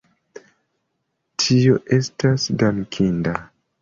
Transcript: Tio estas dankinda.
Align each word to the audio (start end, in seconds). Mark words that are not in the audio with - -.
Tio 1.43 1.77
estas 1.99 2.49
dankinda. 2.65 3.37